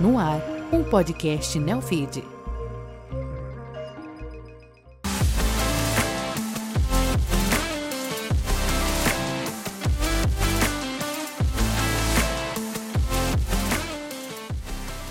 [0.00, 0.40] No ar,
[0.72, 2.24] um podcast Neofeed.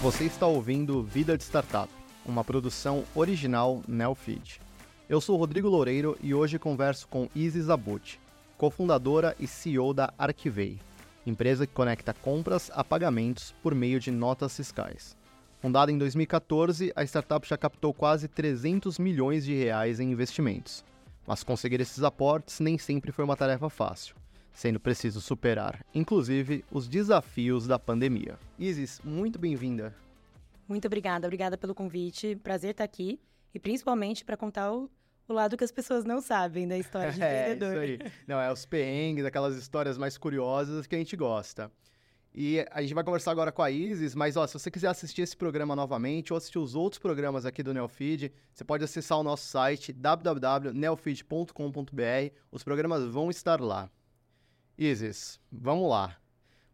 [0.02, 1.88] Você está ouvindo Vida de Startup,
[2.26, 4.60] uma produção original Neofeed.
[5.08, 8.20] Eu sou Rodrigo Loureiro e hoje converso com Isis Abut,
[8.58, 10.80] cofundadora e CEO da Arquivei,
[11.30, 15.16] empresa que conecta compras a pagamentos por meio de notas fiscais.
[15.62, 20.84] Fundada em 2014, a startup já captou quase 300 milhões de reais em investimentos.
[21.28, 24.16] Mas conseguir esses aportes nem sempre foi uma tarefa fácil,
[24.52, 28.40] sendo preciso superar, inclusive, os desafios da pandemia.
[28.58, 29.96] Isis, muito bem-vinda.
[30.68, 32.36] Muito obrigada, obrigada pelo convite.
[32.38, 33.20] Prazer estar aqui
[33.54, 34.90] e principalmente para contar o,
[35.30, 37.84] o, lado que as pessoas não sabem da história de é, empreendedor.
[37.84, 38.12] Isso aí.
[38.28, 41.72] Não, é os perrengues, aquelas histórias mais curiosas que a gente gosta.
[42.34, 45.24] E a gente vai conversar agora com a Isis, mas ó, se você quiser assistir
[45.24, 49.24] esse programa novamente ou assistir os outros programas aqui do Neofeed, você pode acessar o
[49.24, 52.34] nosso site www.neofeed.com.br.
[52.52, 53.90] Os programas vão estar lá.
[54.78, 56.16] Isis, vamos lá.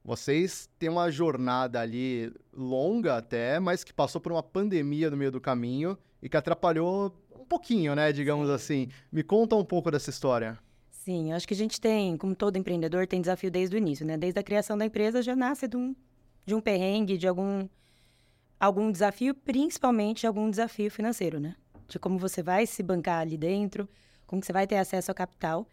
[0.04, 5.32] Vocês têm uma jornada ali longa até, mas que passou por uma pandemia no meio
[5.32, 7.12] do caminho e que atrapalhou
[7.46, 8.90] um pouquinho, né, digamos assim.
[9.12, 10.58] Me conta um pouco dessa história.
[10.90, 14.18] Sim, acho que a gente tem, como todo empreendedor, tem desafio desde o início, né?
[14.18, 15.96] Desde a criação da empresa já nasce de um,
[16.44, 17.70] de um perrengue, de algum,
[18.60, 21.56] algum desafio, principalmente algum desafio financeiro, né?
[21.88, 23.88] De como você vai se bancar ali dentro,
[24.26, 25.68] como você vai ter acesso ao capital.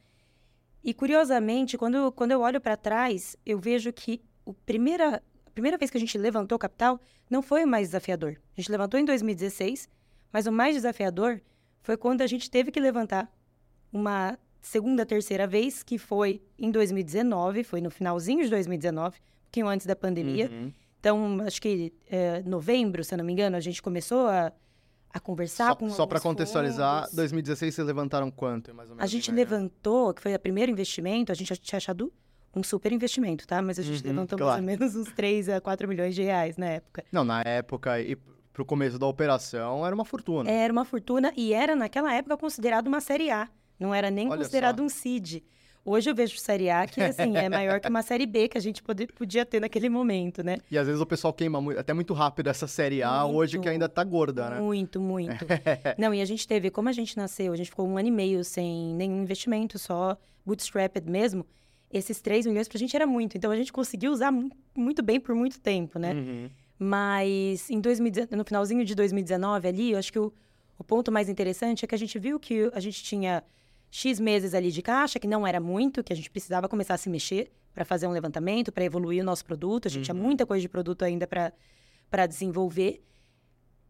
[0.84, 5.78] E curiosamente, quando, quando eu olho para trás, eu vejo que o primeira, a primeira
[5.78, 7.00] vez que a gente levantou capital
[7.30, 8.36] não foi o mais desafiador.
[8.54, 9.88] A gente levantou em 2016,
[10.30, 11.40] mas o mais desafiador
[11.82, 13.30] foi quando a gente teve que levantar
[13.92, 19.68] uma segunda, terceira vez, que foi em 2019, foi no finalzinho de 2019, um pouquinho
[19.68, 20.48] antes da pandemia.
[20.50, 20.72] Uhum.
[21.00, 24.52] Então, acho que é, novembro, se eu não me engano, a gente começou a,
[25.12, 27.16] a conversar Só, com só para contextualizar, fundos.
[27.16, 29.04] 2016 vocês levantaram quanto, mais ou menos?
[29.04, 32.12] A gente levantou, que foi o primeiro investimento, a gente já tinha achado
[32.54, 33.60] um super investimento, tá?
[33.60, 34.62] Mas a gente Uhum, levantou claro.
[34.62, 37.02] mais ou menos uns 3 a 4 milhões de reais na época.
[37.10, 38.16] Não, na época e
[38.52, 40.50] pro começo da operação era uma fortuna.
[40.50, 43.48] Era uma fortuna e era, naquela época, considerado uma Série A.
[43.78, 44.84] Não era nem Olha considerado só.
[44.84, 45.42] um CID.
[45.84, 48.60] Hoje eu vejo Série A que, assim, é maior que uma Série B que a
[48.60, 50.58] gente pode- podia ter naquele momento, né?
[50.70, 53.36] E às vezes o pessoal queima muito, até muito rápido essa série A, Muito.
[53.36, 54.60] hoje que ainda tá gorda, né?
[54.60, 55.44] Muito, muito.
[55.98, 58.12] Não, e a gente teve, como a gente nasceu, a gente ficou um ano e
[58.12, 61.44] meio sem nenhum investimento, só bootstrapped mesmo.
[61.92, 63.36] Esses 3 milhões pra gente era muito.
[63.36, 66.12] Então a gente conseguiu usar mu- muito bem por muito tempo, né?
[66.14, 66.50] Uhum.
[66.78, 70.32] Mas em 2019, no finalzinho de 2019 ali, eu acho que o,
[70.78, 73.44] o ponto mais interessante é que a gente viu que a gente tinha
[73.90, 76.98] X meses ali de caixa, que não era muito, que a gente precisava começar a
[76.98, 79.86] se mexer para fazer um levantamento, para evoluir o nosso produto.
[79.86, 83.02] A gente tinha muita coisa de produto ainda para desenvolver.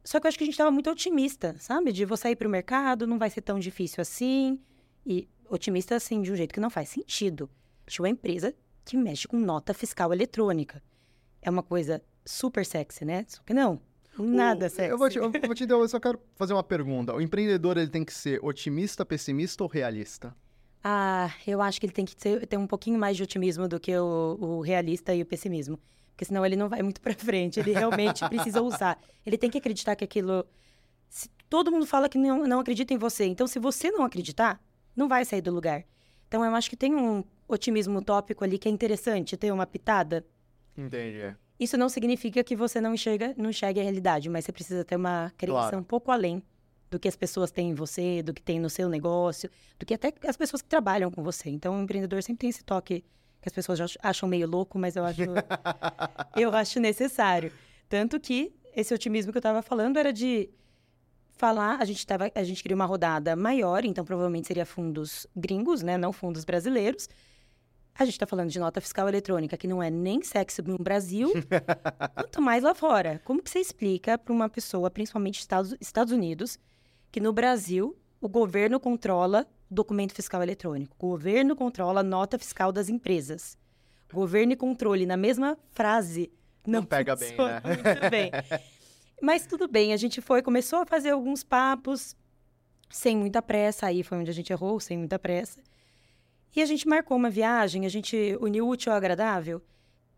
[0.04, 1.92] Só que eu acho que a gente estava muito otimista, sabe?
[1.92, 4.60] De vou sair para o mercado, não vai ser tão difícil assim.
[5.06, 7.48] E otimista, assim, de um jeito que não faz sentido.
[7.86, 8.54] Tinha uma empresa
[8.84, 10.82] que mexe com nota fiscal eletrônica.
[11.40, 13.24] É uma coisa super sexy, né?
[13.28, 13.80] Só que não,
[14.18, 14.90] nada O- sexy.
[14.90, 17.14] Eu vou te, eu vou te dar, eu só quero fazer uma pergunta.
[17.14, 20.34] O empreendedor ele tem que ser otimista, pessimista ou realista?
[20.84, 23.78] Ah, eu acho que ele tem que ter, ter um pouquinho mais de otimismo do
[23.78, 25.78] que o, o realista e o pessimismo.
[26.10, 27.60] Porque senão ele não vai muito pra frente.
[27.60, 29.00] Ele realmente precisa usar.
[29.24, 30.44] Ele tem que acreditar que aquilo.
[31.08, 33.24] se todo mundo fala que não, não acredita em você.
[33.26, 34.60] Então, se você não acreditar,
[34.96, 35.84] não vai sair do lugar.
[36.26, 40.26] Então, eu acho que tem um otimismo utópico ali que é interessante ter uma pitada.
[40.76, 41.34] Entendi.
[41.62, 44.96] Isso não significa que você não enxerga, não enxergue a realidade, mas você precisa ter
[44.96, 45.78] uma crença Claro.
[45.78, 46.42] um pouco além
[46.90, 49.94] do que as pessoas têm em você, do que tem no seu negócio, do que
[49.94, 51.48] até as pessoas que trabalham com você.
[51.50, 53.04] Então, o empreendedor sempre tem esse toque
[53.40, 55.20] que as pessoas já acham meio louco, mas eu acho,
[56.36, 57.52] eu acho necessário.
[57.88, 60.50] Tanto que esse otimismo que eu estava falando era de
[61.30, 65.80] falar, a gente tava, a gente queria uma rodada maior, então provavelmente seria fundos gringos,
[65.80, 67.08] né, não fundos brasileiros.
[67.94, 71.30] A gente está falando de nota fiscal eletrônica, que não é nem sexy no Brasil,
[72.14, 73.20] quanto mais lá fora.
[73.24, 76.58] Como que você explica para uma pessoa, principalmente Estados, Estados Unidos,
[77.10, 82.70] que no Brasil o governo controla documento fiscal eletrônico, o governo controla a nota fiscal
[82.70, 83.56] das empresas,
[84.12, 86.30] governo e controle na mesma frase
[86.66, 87.62] não, Não pega bem, né?
[87.64, 88.30] Muito bem.
[89.20, 92.16] Mas tudo bem, a gente foi, começou a fazer alguns papos
[92.88, 95.60] sem muita pressa, aí foi onde a gente errou, sem muita pressa.
[96.54, 99.62] E a gente marcou uma viagem, a gente uniu o útil ao agradável.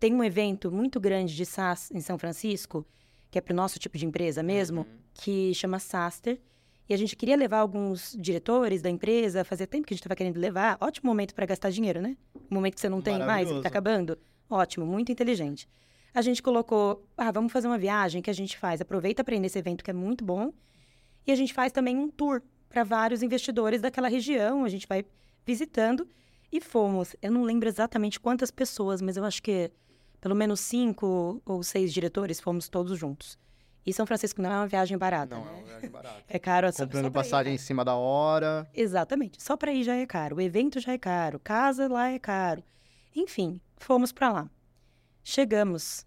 [0.00, 2.84] Tem um evento muito grande de SaaS em São Francisco,
[3.30, 4.84] que é para o nosso tipo de empresa mesmo,
[5.14, 6.40] que chama SaaSter.
[6.88, 10.16] E a gente queria levar alguns diretores da empresa, fazia tempo que a gente estava
[10.16, 10.76] querendo levar.
[10.80, 12.16] Ótimo momento para gastar dinheiro, né?
[12.50, 14.18] Um momento que você não tem mais, que está acabando.
[14.50, 15.68] Ótimo, muito inteligente.
[16.12, 19.40] a gente colocou, ah, vamos fazer uma viagem que a gente faz, aproveita para ir
[19.40, 20.52] nesse evento que é muito bom,
[21.26, 25.04] e a gente faz também um tour para vários investidores daquela região, a gente vai
[25.44, 26.06] visitando
[26.56, 27.16] e fomos.
[27.20, 29.70] Eu não lembro exatamente quantas pessoas, mas eu acho que
[30.20, 33.36] pelo menos cinco ou seis diretores fomos todos juntos.
[33.84, 35.34] E São Francisco não é uma viagem barata.
[35.36, 35.50] Não, né?
[35.50, 36.24] é uma viagem barata.
[36.28, 36.72] É caro.
[36.72, 37.54] só- Comprando só pra ir, passagem né?
[37.56, 38.66] em cima da hora.
[38.72, 39.42] Exatamente.
[39.42, 40.36] Só para ir já é caro.
[40.36, 41.38] O evento já é caro.
[41.40, 42.62] Casa lá é caro.
[43.14, 44.50] Enfim, fomos para lá.
[45.22, 46.06] Chegamos.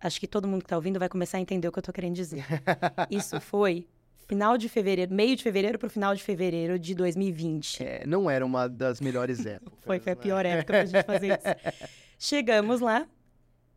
[0.00, 1.92] Acho que todo mundo que tá ouvindo vai começar a entender o que eu tô
[1.92, 2.44] querendo dizer.
[3.10, 3.86] Isso foi
[4.26, 7.82] final de fevereiro, meio de fevereiro pro final de fevereiro de 2020.
[7.82, 9.78] É, não era uma das melhores épocas.
[9.84, 10.20] Foi, foi a né?
[10.22, 11.88] pior época pra gente fazer isso.
[12.18, 13.06] Chegamos lá.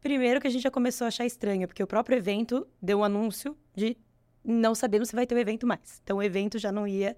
[0.01, 3.03] Primeiro que a gente já começou a achar estranho, porque o próprio evento deu um
[3.03, 3.97] anúncio de
[4.43, 5.99] não sabemos se vai ter o evento mais.
[6.03, 7.17] Então o evento já não ia.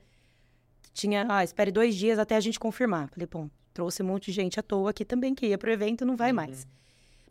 [0.93, 3.09] Tinha, ah, espere dois dias até a gente confirmar.
[3.09, 6.05] Falei, bom, trouxe um monte de gente à toa aqui também que ia pro evento,
[6.05, 6.65] não vai mais.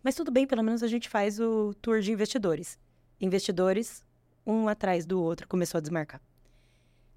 [0.02, 2.78] Mas tudo bem, pelo menos a gente faz o tour de investidores.
[3.20, 4.05] Investidores,
[4.46, 6.20] um atrás do outro, começou a desmarcar.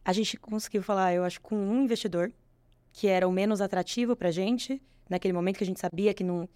[0.03, 2.31] A gente conseguiu falar, eu acho, com um investidor,
[2.91, 6.49] que era o menos atrativo pra gente, naquele momento que a gente sabia que, não,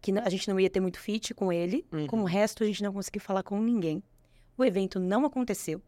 [0.00, 1.86] que a gente não ia ter muito fit com ele.
[1.92, 2.06] Uhum.
[2.06, 4.02] Com o resto, a gente não conseguiu falar com ninguém.
[4.56, 5.80] O evento não aconteceu.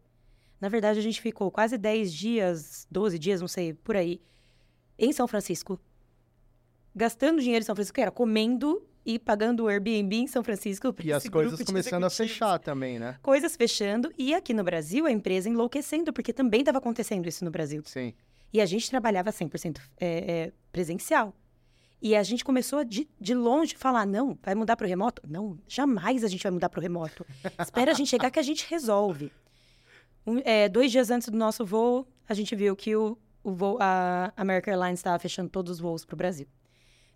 [0.59, 4.21] Na verdade, a gente ficou quase 10 dias, 12 dias, não sei, por aí,
[4.97, 5.79] em São Francisco,
[6.95, 10.93] gastando dinheiro em São Francisco, que era comendo e pagando o Airbnb em São Francisco.
[11.03, 13.17] E as coisas começando a fechar também, né?
[13.21, 14.11] Coisas fechando.
[14.17, 17.81] E aqui no Brasil, a empresa enlouquecendo, porque também estava acontecendo isso no Brasil.
[17.85, 18.13] Sim.
[18.53, 21.33] E a gente trabalhava 100% é, é, presencial.
[22.01, 25.21] E a gente começou a, de, de longe falar: não, vai mudar para o remoto?
[25.27, 27.25] Não, jamais a gente vai mudar para o remoto.
[27.59, 29.31] Espera a gente chegar que a gente resolve.
[30.25, 33.77] Um, é, dois dias antes do nosso voo, a gente viu que o, o voo,
[33.79, 36.47] a American Airlines estava fechando todos os voos para o Brasil.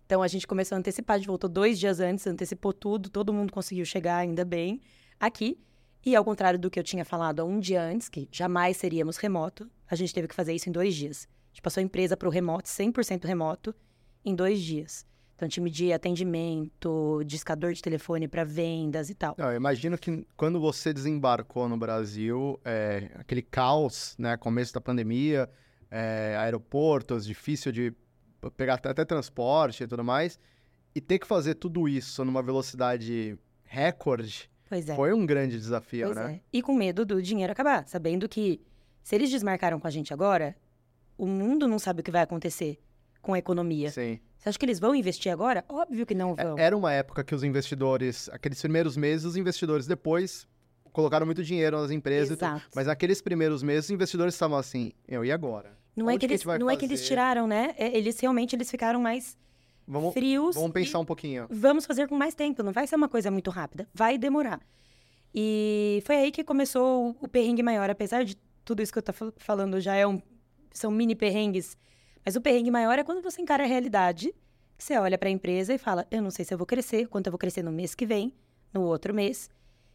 [0.06, 3.32] Então a gente começou a antecipar, a gente voltou dois dias antes, antecipou tudo, todo
[3.32, 4.80] mundo conseguiu chegar ainda bem
[5.18, 5.58] aqui.
[6.04, 9.16] E ao contrário do que eu tinha falado há um dia antes, que jamais seríamos
[9.16, 11.26] remoto, a gente teve que fazer isso em dois dias.
[11.46, 13.74] A gente passou a empresa para o remoto, 100% remoto,
[14.24, 15.04] em dois dias.
[15.34, 19.34] Então, time de atendimento, discador de telefone para vendas e tal.
[19.36, 24.36] Eu imagino que quando você desembarcou no Brasil, é, aquele caos, né?
[24.36, 25.50] Começo da pandemia,
[25.90, 27.92] é, aeroportos, difícil de
[28.50, 30.38] pegar até, transporte e tudo mais,
[30.94, 34.94] e ter que fazer tudo isso numa velocidade recorde, Pois é.
[34.94, 36.34] foi um grande desafio, Pois né?
[36.34, 36.40] é.
[36.52, 38.60] E com medo do dinheiro acabar, sabendo que
[39.02, 40.56] se eles desmarcaram com a gente agora,
[41.18, 42.78] o mundo não sabe o que vai acontecer
[43.22, 43.90] com a economia.
[43.90, 44.20] Sim.
[44.38, 45.64] Você acha que eles vão investir agora?
[45.68, 46.58] Óbvio que não É- vão.
[46.58, 50.46] Era uma época que os investidores, aqueles primeiros meses, os investidores depois
[50.92, 52.36] colocaram muito dinheiro nas empresas.
[52.38, 52.62] Exato.
[52.74, 55.76] mas naqueles primeiros meses os investidores estavam assim, eu e agora?
[55.96, 57.74] Não, é que, que eles, não é que eles tiraram, né?
[57.78, 59.36] É, Eles realmente eles ficaram mais
[59.88, 60.54] Vamos, frios.
[60.54, 61.46] vamos pensar um pouquinho.
[61.48, 64.60] vamos fazer com mais tempo, não vai ser uma coisa muito rápida, vai demorar.
[65.34, 69.12] E foi aí que começou o, perrengue maior, apesar de tudo isso que eu tô
[69.12, 70.20] fal- falando já é um,
[70.72, 71.76] são mini perrengues,
[72.24, 74.34] mas o perrengue maior é quando você encara a realidade,
[74.76, 77.06] que você olha para a empresa e fala, eu não sei se eu vou crescer,
[77.08, 78.34] quanto eu vou crescer no mês que vem,
[78.72, 79.48] no outro mês.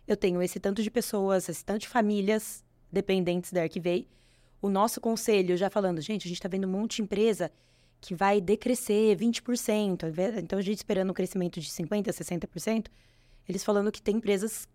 [0.08, 4.08] Eu tenho esse tanto de pessoas, esse tanto de famílias dependentes da Arquivei.
[4.62, 7.52] O nosso conselho já falando, gente, a gente está vendo um monte de empresa
[8.00, 10.04] que vai decrescer 20%.
[10.04, 12.90] ao invés- Então, a gente esperando um crescimento de 50%, 60%,
[13.48, 14.68] eles falando que tem empresas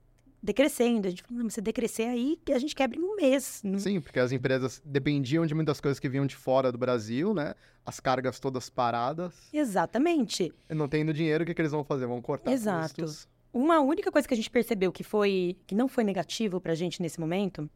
[0.42, 1.06] decrescendo.
[1.08, 3.60] A gente falou, mas se decrescer aí, a gente quebra em um mês.
[3.64, 7.32] Não- Sim, porque as empresas dependiam de muitas coisas que vinham de fora do Brasil,
[7.34, 7.54] né?
[7.84, 9.34] As cargas todas paradas.
[9.52, 10.52] Exatamente.
[10.68, 12.06] E não tendo dinheiro, o que, que eles vão fazer?
[12.06, 12.94] Vão cortar Exato.
[13.02, 13.28] custos.
[13.52, 17.00] Uma única coisa que a gente percebeu que foi que não foi negativo pra gente
[17.00, 17.68] nesse momento,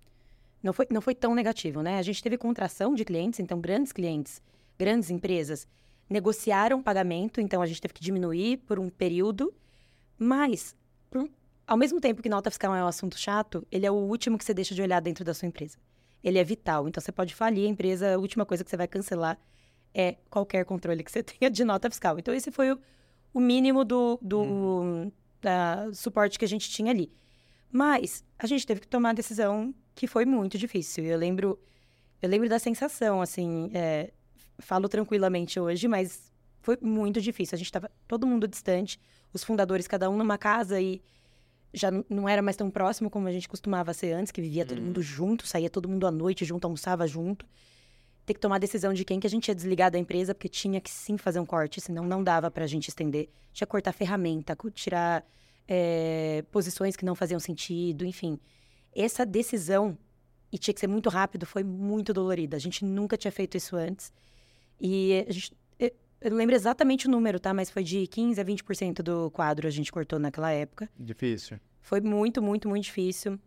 [0.62, 1.99] não foi, não foi tão negativo, né?
[1.99, 4.43] A gente teve contração de clientes, então grandes clientes,
[4.79, 5.67] grandes empresas
[6.09, 9.55] negociaram pagamento, então a gente teve que diminuir por um período,
[10.19, 10.75] mas
[11.71, 14.45] ao mesmo tempo que nota fiscal é um assunto chato, ele é o último que
[14.45, 15.79] você deixa de olhar dentro da sua empresa.
[16.23, 18.88] Ele é vital, então você pode falir a empresa, a última coisa que você vai
[18.88, 19.38] cancelar
[19.95, 22.19] é qualquer controle que você tenha de nota fiscal.
[22.19, 22.79] Então esse foi o,
[23.33, 27.12] o mínimo do, do da suporte que a gente tinha ali.
[27.71, 31.04] Mas a gente teve que tomar uma decisão que foi muito difícil.
[31.04, 31.59] Eu lembro,
[32.20, 34.11] eu lembro da sensação, assim, é,
[34.59, 36.30] falo tranquilamente hoje, mas
[36.61, 37.56] foi muito difícil.
[37.56, 39.00] A gente estava todo mundo distante,
[39.32, 41.02] os fundadores cada um numa casa e
[41.73, 44.82] já não era mais tão próximo como a gente costumava ser antes, que vivia todo
[44.82, 47.47] mundo junto, saía todo mundo à noite junto, almoçava junto.
[48.26, 50.49] Ter que tomar a decisão de quem que a gente ia desligar da empresa, porque
[50.49, 53.28] tinha que sim fazer um corte, senão não dava pra gente estender.
[53.52, 55.25] Tinha que cortar ferramenta, tirar
[55.66, 58.38] é, posições que não faziam sentido, enfim.
[58.94, 59.97] Essa decisão,
[60.52, 62.56] e tinha que ser muito rápido, foi muito dolorida.
[62.56, 64.12] A gente nunca tinha feito isso antes.
[64.80, 67.54] E a gente, eh, eu não lembro exatamente o número, tá?
[67.54, 70.88] Mas foi de 15 a 20% do quadro a gente cortou naquela época.
[70.99, 71.59] Difícil.
[71.80, 73.38] Foi muito, muito, muito difícil.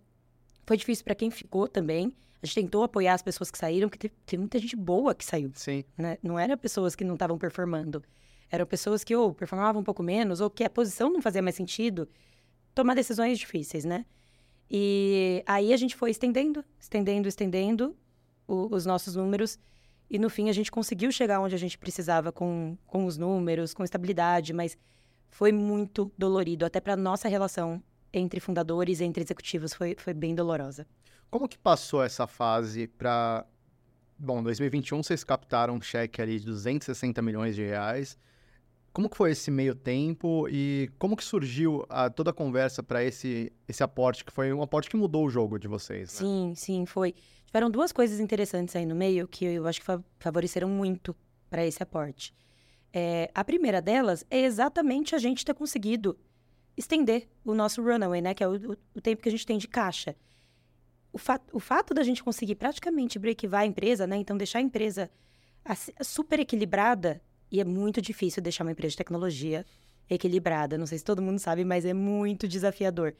[0.65, 2.13] Foi difícil para quem ficou também.
[2.41, 5.23] A gente tentou apoiar as pessoas que saíram, porque teve, teve muita gente boa que
[5.23, 5.51] saiu.
[5.55, 5.83] Sim.
[5.97, 6.17] Né?
[6.21, 8.03] Não eram pessoas que não estavam performando.
[8.51, 11.55] Eram pessoas que ou performavam um pouco menos, ou que a posição não fazia mais
[11.55, 12.07] sentido.
[12.75, 14.05] Tomar decisões difíceis, né?
[14.75, 17.95] E aí a gente foi estendendo, estendendo, estendendo
[18.47, 19.59] o, os nossos números.
[20.09, 23.71] E no fim a gente conseguiu chegar onde a gente precisava com, com os números,
[23.71, 24.75] com estabilidade, mas
[25.29, 30.87] foi muito dolorido, até para nossa relação entre fundadores, entre executivos, foi, foi bem dolorosa.
[31.29, 33.45] Como que passou essa fase para.
[34.17, 38.17] Bom, 2021 vocês captaram um cheque ali de 260 milhões de reais.
[38.93, 43.03] Como que foi esse meio tempo e como que surgiu a, toda a conversa para
[43.03, 46.19] esse, esse aporte, que foi um aporte que mudou o jogo de vocês, né?
[46.19, 47.15] Sim, sim, foi.
[47.47, 49.87] Tiveram duas coisas interessantes aí no meio que eu acho que
[50.19, 51.15] favoreceram muito
[51.49, 52.35] para esse aporte.
[52.93, 56.15] É, a primeira delas é exatamente a gente ter conseguido
[56.77, 58.35] estender o nosso runaway, né?
[58.35, 60.15] Que é o, o tempo que a gente tem de caixa.
[61.11, 64.17] O, fa o fato da gente conseguir praticamente breakivar a empresa, né?
[64.17, 65.09] Então, deixar a empresa
[66.01, 67.21] super equilibrada
[67.53, 69.63] e é muito difícil deixar uma empresa de tecnologia
[70.09, 70.75] equilibrada.
[70.75, 73.13] Não sei se todo mundo sabe, mas é muito desafiador.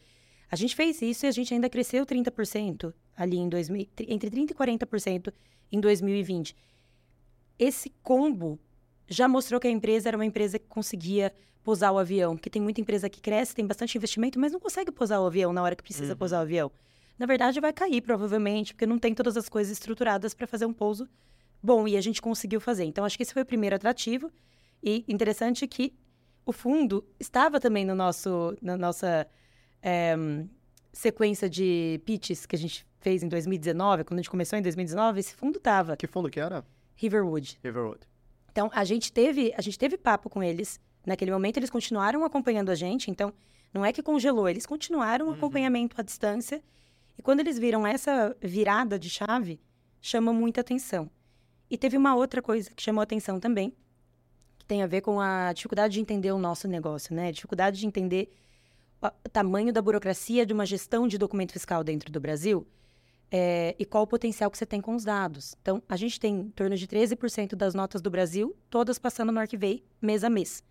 [0.50, 4.50] A gente fez isso e a gente ainda cresceu 30% ali em 2000, entre 30%
[4.50, 5.32] e 40%
[5.72, 6.56] em 2020.
[7.60, 8.60] Esse combo
[9.08, 11.32] já mostrou que a empresa era uma empresa que conseguia
[11.64, 12.36] pousar o avião.
[12.36, 15.54] Porque tem muita empresa que cresce, tem bastante investimento, mas não consegue pousar o avião
[15.54, 16.18] na hora que precisa uhum.
[16.18, 16.72] pousar o avião.
[17.20, 20.74] Na verdade, vai cair, provavelmente, porque não tem todas as coisas estruturadas para fazer um
[20.74, 21.08] pouso
[21.64, 22.84] bom e a gente conseguiu fazer.
[22.84, 24.30] Então, acho que esse foi o primeiro atrativo.
[24.84, 25.94] E interessante que
[26.46, 29.26] o fundo estava também no nosso, na nossa
[29.82, 30.16] é,
[30.92, 35.20] sequência de pitches que a gente fez em 2019, quando a gente começou em 2019,
[35.20, 35.96] esse fundo estava.
[35.96, 36.66] Que fundo que era?
[36.96, 37.60] Riverwood.
[37.64, 38.02] Riverwood.
[38.52, 40.80] Então, a gente teve, a gente teve papo com eles.
[41.06, 43.10] Naquele momento, eles continuaram acompanhando a gente.
[43.10, 43.34] Então,
[43.74, 45.36] não é que congelou, eles continuaram o uhum.
[45.36, 46.62] acompanhamento à distância.
[47.18, 49.60] E quando eles viram essa virada de chave,
[50.02, 51.10] chama muita atenção.
[51.74, 53.76] E teve uma outra coisa que chamou atenção também,
[54.60, 57.32] que tem a ver com a dificuldade de entender o nosso negócio, né?
[57.32, 58.32] Dificuldade de entender
[59.02, 62.68] o tamanho da burocracia de uma gestão de documento fiscal dentro do Brasil
[63.32, 65.56] é, e qual o potencial que você tem com os dados.
[65.64, 69.40] Então, a gente tem em torno de 13% das notas do Brasil, todas passando no
[69.40, 70.64] Arquivei mês a mês.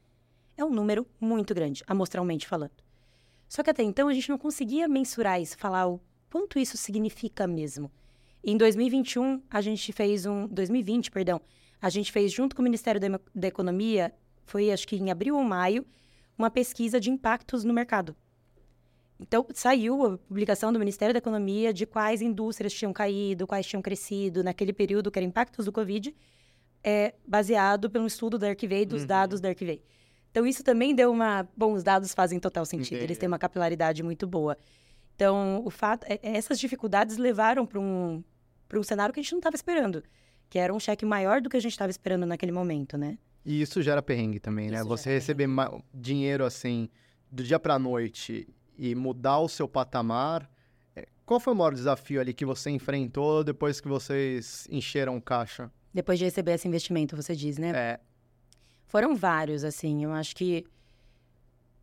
[0.57, 2.81] É um número muito grande, amostralmente falando.
[3.49, 7.45] Só que até então a gente não conseguia mensurar isso, falar o quanto isso significa
[7.49, 7.91] mesmo.
[8.45, 10.49] Em 2021, a gente fez um.
[10.49, 11.41] 2020, perdão.
[11.81, 14.13] A gente fez, junto com o Ministério da, da Economia,
[14.45, 15.87] foi acho que em abril ou maio,
[16.37, 18.17] uma pesquisa de impactos no mercado.
[19.21, 23.81] Então, saiu a publicação do Ministério da Economia de quais indústrias tinham caído, quais tinham
[23.81, 26.13] crescido naquele período, que era impactos do Covid,
[26.83, 29.07] é, baseado pelo estudo da Arquivei, dos uhum.
[29.07, 29.81] dados da Arquivei.
[30.31, 31.49] Então, isso também deu uma...
[31.57, 33.05] Bom, os dados fazem total sentido, Entendi.
[33.05, 34.57] eles têm uma capilaridade muito boa.
[35.15, 36.05] Então, o fato...
[36.09, 38.25] É, essas dificuldades levaram para um,
[38.73, 40.03] para um cenário que a gente não estava esperando,
[40.49, 43.19] que era um cheque maior do que a gente estava esperando naquele momento, né?
[43.45, 44.83] E isso gera perrengue também, né?
[44.83, 45.47] Você receber
[45.93, 46.89] dinheiro assim
[47.31, 48.49] do dia para noite
[48.79, 50.51] e mudar o seu patamar.
[50.97, 55.71] É, qual foi o maior desafio ali que você enfrentou depois que vocês encheram caixa?
[55.93, 57.73] Depois de receber esse investimento, você diz, né?
[57.75, 58.01] É.
[58.87, 60.03] Foram vários, assim.
[60.03, 60.65] Eu acho que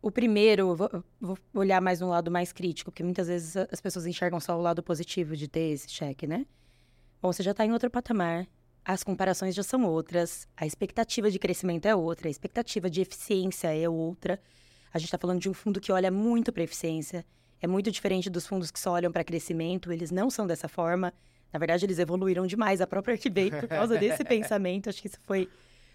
[0.02, 4.06] o primeiro, vou, vou, olhar mais no lado mais crítico, porque muitas vezes as pessoas
[4.06, 6.44] enxergam só o lado positivo de ter esse cheque, né?
[7.22, 8.46] Bom, você já está em outro patamar,
[8.84, 13.74] as comparações já são outras, a expectativa de crescimento é outra, a expectativa de eficiência
[13.74, 14.40] é outra.
[14.92, 17.24] A gente está falando de um fundo que olha muito para eficiência,
[17.60, 21.12] é muito diferente dos fundos que só olham para crescimento, eles não são dessa forma.
[21.52, 24.88] Na verdade, eles evoluíram demais a própria Arquibay por causa desse pensamento.
[24.88, 25.48] Acho que isso foi,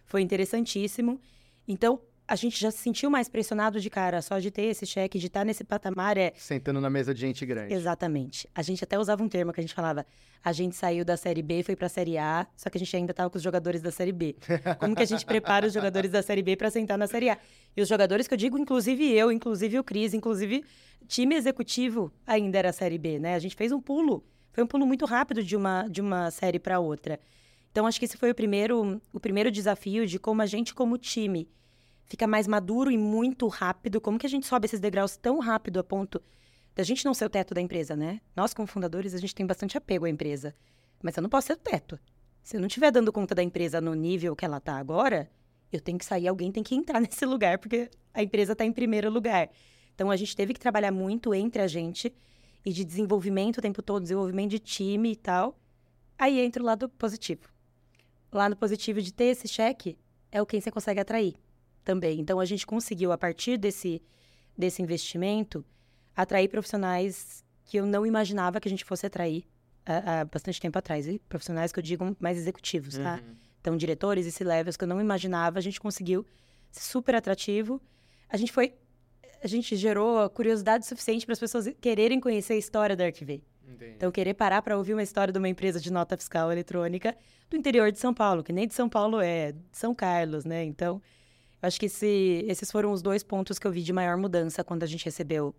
[0.06, 1.20] foi interessantíssimo.
[1.68, 5.20] Então, a gente já se sentiu mais pressionado de cara, só de ter esse cheque,
[5.20, 6.34] de estar nesse patamar é.
[6.36, 7.74] Sentando na mesa de gente grande.
[7.74, 8.50] Exatamente.
[8.54, 10.06] A gente até usava um termo que a gente falava:
[10.44, 12.96] a gente saiu da série B, foi para a série A, só que a gente
[12.96, 14.36] ainda estava com os jogadores da série B.
[14.80, 17.38] Como que a gente prepara os jogadores da série B para sentar na série A?
[17.78, 20.64] E os jogadores que eu digo, inclusive eu, inclusive o Cris, inclusive
[21.08, 23.36] time executivo ainda era a série B, né?
[23.36, 24.24] A gente fez um pulo.
[24.52, 27.20] Foi um pulo muito rápido de uma, de uma série para outra.
[27.70, 30.98] Então, acho que esse foi o primeiro, o primeiro desafio de como a gente, como
[30.98, 31.46] time,
[32.06, 34.00] fica mais maduro e muito rápido.
[34.00, 36.22] Como que a gente sobe esses degraus tão rápido a ponto
[36.76, 38.22] da gente não ser o teto da empresa, né?
[38.36, 40.54] Nós, como fundadores, a gente tem bastante apego à empresa.
[41.02, 42.00] Mas eu não posso ser o teto.
[42.44, 45.30] Se eu não estiver dando conta da empresa no nível que ela está agora,
[45.72, 48.72] eu tenho que sair, alguém tem que entrar nesse lugar, porque a empresa está em
[48.72, 49.50] primeiro lugar.
[49.94, 52.14] Então, a gente teve que trabalhar muito entre a gente
[52.66, 55.58] e de desenvolvimento o tempo todo, desenvolvimento de time e tal.
[56.18, 57.50] Aí entra o lado positivo.
[58.32, 59.98] O lado positivo de ter esse cheque
[60.32, 61.36] é o quem você consegue atrair
[61.86, 62.20] também.
[62.20, 64.02] Então, a gente conseguiu, a partir desse,
[64.58, 65.64] desse investimento,
[66.16, 69.46] atrair profissionais que eu não imaginava que a gente fosse atrair
[69.86, 71.08] há, há bastante tempo atrás.
[71.08, 73.22] E profissionais que eu digo mais executivos, tá?
[73.24, 73.36] Uhum.
[73.62, 76.26] Então, diretores e C-levels que eu não imaginava, a gente conseguiu
[76.72, 77.82] ser super atrativo.
[78.28, 78.74] A gente foi...
[79.44, 83.44] A gente gerou curiosidade suficiente para as pessoas quererem conhecer a história da Arquivei.
[83.96, 87.16] Então, querer parar para ouvir uma história de uma empresa de nota fiscal eletrônica
[87.50, 90.64] do interior de São Paulo, que nem de São Paulo é, de São Carlos, né?
[90.64, 91.02] Então,
[91.66, 94.84] acho que esse, esses foram os dois pontos que eu vi de maior mudança quando
[94.84, 95.54] a gente recebeu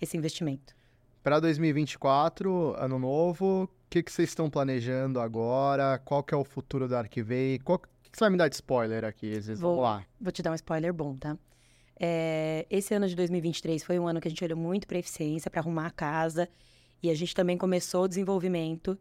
[0.00, 0.74] esse investimento.
[1.22, 5.98] Para 2024, ano novo, o que, que vocês estão planejando agora?
[6.04, 7.58] Qual que é o futuro da Arquivei?
[7.58, 7.78] Qual...
[7.78, 9.38] O que, você vai me dar de spoiler aqui?
[9.40, 10.04] Vou- Vamos lá.
[10.20, 11.36] Vou te dar um spoiler bom, tá?
[12.00, 15.50] É, esse ano de 2023 foi um ano que a gente olhou muito para eficiência,
[15.50, 16.48] para arrumar a casa.
[17.02, 18.98] E a gente também começou o desenvolvimento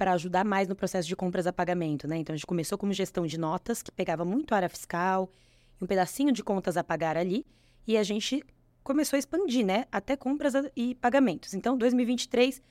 [0.00, 2.16] para ajudar mais no processo de compras a pagamento, né?
[2.16, 5.30] Então, a gente começou como gestão de notas, que pegava muito área fiscal
[5.78, 7.44] um pedacinho de contas a pagar ali.
[7.86, 8.42] E a gente
[8.82, 9.84] começou a expandir, né?
[9.92, 11.52] Até compras e pagamentos.
[11.52, 12.62] Então, 2023,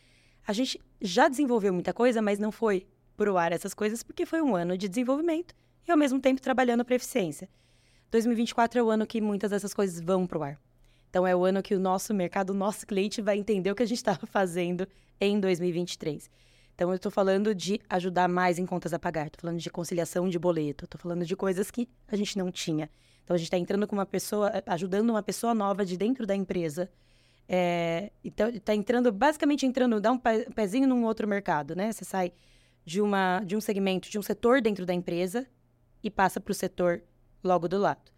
[0.48, 4.42] a gente já desenvolveu muita coisa, mas não foi pro ar essas coisas, porque foi
[4.42, 5.54] um ano de desenvolvimento
[5.88, 7.48] e, ao mesmo tempo, trabalhando para eficiência.
[8.10, 10.60] 2024 é o ano que muitas dessas coisas vão pro ar.
[11.12, 13.84] Então, é o ano que o nosso mercado, o nosso cliente vai entender o que
[13.84, 14.88] a gente estava fazendo
[15.22, 16.28] em 2023.
[16.80, 20.30] Então, eu estou falando de ajudar mais em contas a pagar, estou falando de conciliação
[20.30, 22.90] de boleto, estou falando de coisas que a gente não tinha.
[23.22, 26.34] Então, a gente está entrando com uma pessoa, ajudando uma pessoa nova de dentro da
[26.34, 26.90] empresa.
[27.50, 31.92] É, então, está entrando, basicamente entrando, dá um pe- pezinho num outro mercado, né?
[31.92, 32.32] Você sai
[32.86, 35.46] de, uma, de um segmento, de um setor dentro da empresa
[36.02, 37.02] e passa para o setor
[37.44, 38.10] logo do lado.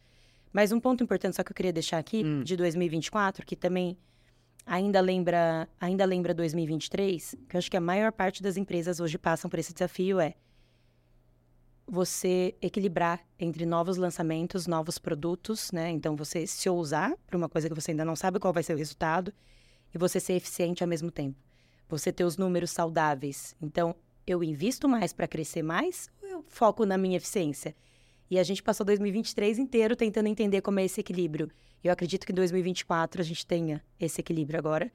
[0.54, 2.44] Mas um ponto importante só que eu queria deixar aqui, Hum.
[2.44, 3.98] de 2024, que também
[4.66, 9.18] ainda lembra, ainda lembra 2023, que eu acho que a maior parte das empresas hoje
[9.18, 10.36] passam por esse desafio é
[11.88, 15.90] você equilibrar entre novos lançamentos, novos produtos, né?
[15.90, 18.74] Então você se ousar para uma coisa que você ainda não sabe qual vai ser
[18.74, 19.34] o resultado
[19.94, 21.38] e você ser eficiente ao mesmo tempo.
[21.90, 23.56] Você ter os números saudáveis.
[23.62, 23.94] Então,
[24.26, 27.76] eu invisto mais para crescer mais ou eu foco na minha eficiência?
[28.32, 31.52] E a gente passou 2023 inteiro tentando entender como é esse equilíbrio.
[31.84, 34.90] Eu acredito que em 2024 a gente tenha esse equilíbrio agora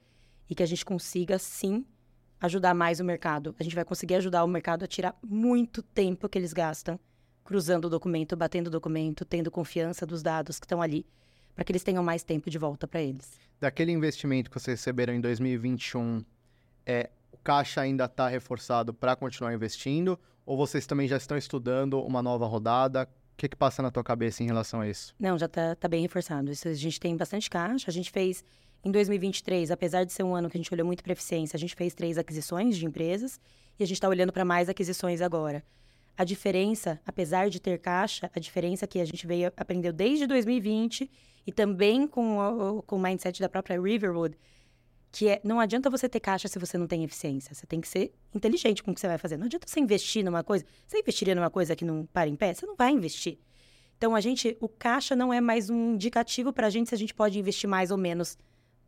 [0.49, 1.85] e que a gente consiga, sim,
[2.40, 3.55] ajudar mais o mercado.
[3.61, 6.99] A gente vai conseguir ajudar o mercado a tirar muito tempo que eles gastam
[7.44, 11.05] cruzando o documento, batendo o documento, tendo confiança dos dados que estão ali,
[11.55, 13.38] para que eles tenham mais tempo de volta para eles.
[13.61, 16.25] Daquele investimento que vocês receberam em 2021,
[16.87, 20.18] é, o caixa ainda está reforçado para continuar investindo?
[20.46, 23.07] Ou vocês também já estão estudando uma nova rodada?
[23.37, 25.14] O que, que passa na tua cabeça em relação a isso?
[25.20, 26.51] Não, já tá, tá bem reforçado.
[26.51, 27.85] Isso, a gente tem bastante caixa.
[27.87, 28.42] A gente fez,
[28.83, 31.61] em 2023, apesar de ser um ano que a gente olhou muito para eficiência, a
[31.61, 33.38] gente fez três aquisições de empresas
[33.79, 35.62] e a gente está olhando para mais aquisições agora.
[36.16, 41.11] A diferença, apesar de ter caixa, a diferença que a gente veio aprendeu desde 2020
[41.46, 44.35] e também com o, com o mindset da própria Riverwood,
[45.16, 47.55] que é não adianta você ter caixa se você não tem eficiência.
[47.55, 49.38] Você tem que ser inteligente com o que você vai fazer.
[49.38, 50.62] Não adianta você investir numa coisa.
[50.87, 52.52] Você investiria numa coisa que não para em pé?
[52.52, 53.38] Você não vai investir.
[53.96, 56.98] Então, a gente, o caixa não é mais um indicativo para a gente se a
[56.98, 58.37] gente pode investir mais ou menos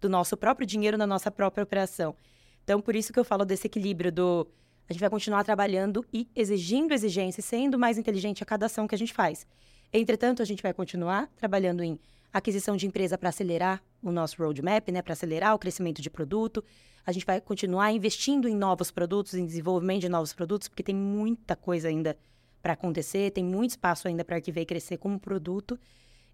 [0.03, 2.15] do nosso próprio dinheiro na nossa própria operação.
[2.63, 4.47] Então, por isso que eu falo desse equilíbrio do
[4.87, 8.87] a gente vai continuar trabalhando e exigindo exigência, e sendo mais inteligente a cada ação
[8.87, 9.47] que a gente faz.
[9.91, 11.99] Entretanto, a gente vai continuar trabalhando em
[12.33, 16.63] aquisição de empresa para acelerar o nosso roadmap, né, para acelerar o crescimento de produto.
[17.05, 20.95] A gente vai continuar investindo em novos produtos, em desenvolvimento de novos produtos, porque tem
[20.95, 22.17] muita coisa ainda
[22.63, 25.79] para acontecer, tem muito espaço ainda para a Arquivei crescer como produto.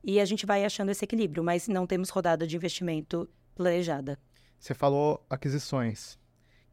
[0.02, 4.18] E a gente vai achando esse equilíbrio, mas não temos rodada de investimento planejada.
[4.58, 6.18] Você falou aquisições.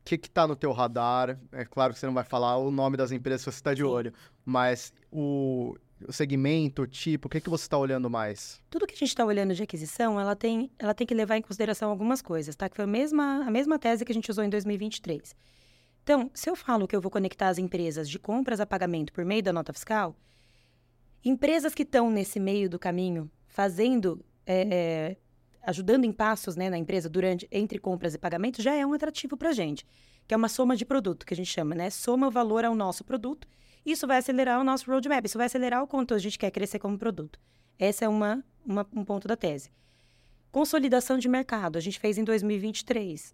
[0.01, 1.39] O que está no teu radar?
[1.51, 3.83] É claro que você não vai falar o nome das empresas que você está de
[3.83, 4.11] olho,
[4.43, 5.75] mas o,
[6.07, 8.61] o segmento, tipo, o que, que você está olhando mais?
[8.69, 11.41] Tudo que a gente está olhando de aquisição, ela tem, ela tem que levar em
[11.41, 12.69] consideração algumas coisas, tá?
[12.69, 15.35] Que foi a mesma, a mesma tese que a gente usou em 2023.
[16.03, 19.23] Então, se eu falo que eu vou conectar as empresas de compras a pagamento por
[19.23, 20.15] meio da nota fiscal,
[21.23, 25.17] empresas que estão nesse meio do caminho, fazendo, é, é,
[25.63, 29.37] ajudando em passos né, na empresa durante entre compras e pagamentos, já é um atrativo
[29.37, 29.85] para a gente,
[30.27, 31.89] que é uma soma de produto, que a gente chama, né?
[31.89, 33.47] Soma o valor ao nosso produto.
[33.85, 36.79] Isso vai acelerar o nosso roadmap, isso vai acelerar o quanto a gente quer crescer
[36.79, 37.39] como produto.
[37.79, 39.71] Essa é uma, uma- um ponto da tese.
[40.51, 43.33] Consolidação de mercado, a gente fez em 2023.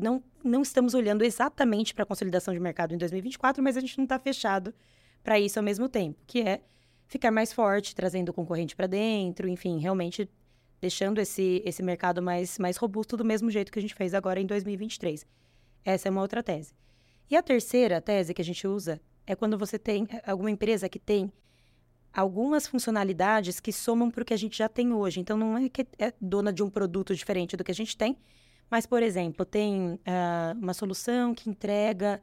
[0.00, 3.96] Não, não estamos olhando exatamente para a consolidação de mercado em 2024, mas a gente
[3.98, 4.74] não está fechado
[5.22, 6.62] para isso ao mesmo tempo, que é
[7.06, 10.28] ficar mais forte, trazendo o concorrente para dentro, enfim, realmente
[10.80, 14.40] deixando esse, esse mercado mais, mais robusto do mesmo jeito que a gente fez agora
[14.40, 15.26] em 2023.
[15.84, 16.72] Essa é uma outra tese.
[17.30, 20.98] E a terceira tese que a gente usa é quando você tem alguma empresa que
[20.98, 21.30] tem
[22.12, 25.20] algumas funcionalidades que somam para o que a gente já tem hoje.
[25.20, 28.16] Então, não é que é dona de um produto diferente do que a gente tem,
[28.70, 32.22] mas, por exemplo, tem uh, uma solução que entrega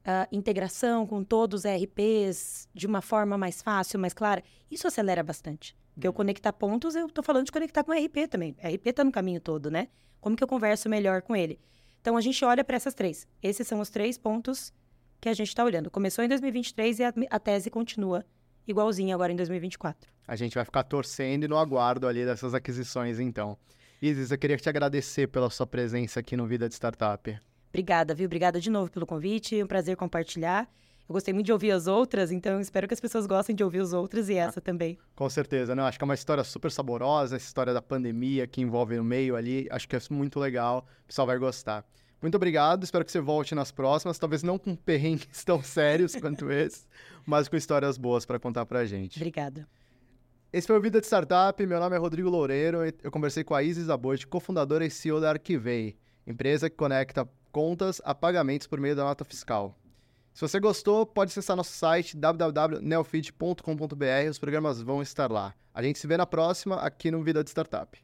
[0.00, 4.44] uh, integração com todos os ERPs de uma forma mais fácil, mais clara.
[4.70, 5.74] Isso acelera bastante.
[5.94, 6.16] Porque eu uhum.
[6.16, 8.54] conectar pontos, eu estou falando de conectar com o ERP também.
[8.62, 9.88] O ERP está no caminho todo, né?
[10.20, 11.58] Como que eu converso melhor com ele?
[12.02, 13.26] Então, a gente olha para essas três.
[13.42, 14.72] Esses são os três pontos
[15.22, 15.88] que a gente está olhando.
[15.88, 18.24] Começou em 2023 e a, a tese continua
[18.66, 20.10] igualzinha agora em 2024.
[20.26, 23.56] A gente vai ficar torcendo e no aguardo ali dessas aquisições, então.
[24.00, 27.38] Isis, eu queria te agradecer pela sua presença aqui no Vida de Startup.
[27.68, 28.26] Obrigada, viu?
[28.26, 29.58] Obrigada de novo pelo convite.
[29.58, 30.68] É um prazer compartilhar.
[31.08, 33.80] Eu gostei muito de ouvir as outras, então espero que as pessoas gostem de ouvir
[33.80, 34.98] os outros e essa ah, também.
[35.14, 35.82] Com certeza, né?
[35.82, 39.36] Acho que é uma história super saborosa, essa história da pandemia que envolve no meio
[39.36, 39.68] ali.
[39.70, 41.84] Acho que é muito legal, o pessoal vai gostar.
[42.22, 46.52] Muito obrigado, espero que você volte nas próximas, talvez não com perrengues tão sérios quanto
[46.52, 46.86] esse,
[47.26, 49.18] mas com histórias boas para contar pra gente.
[49.18, 49.66] Obrigada.
[50.52, 51.66] Esse foi o Vida de Startup.
[51.66, 52.78] Meu nome é Rodrigo Loureiro.
[53.02, 58.00] Eu conversei com a Isis Abot, cofundadora e CEO da Arquivei, empresa que conecta contas
[58.04, 59.74] a pagamentos por meio da nota fiscal.
[60.32, 64.30] Se você gostou, pode acessar nosso site www.neofeed.com.br.
[64.30, 65.54] Os programas vão estar lá.
[65.74, 67.98] A gente se vê na próxima aqui no Vida de Startup.